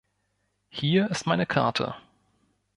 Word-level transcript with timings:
Hier 0.69 1.11
ist 1.11 1.27
meine 1.27 1.45
Karte. 1.45 1.93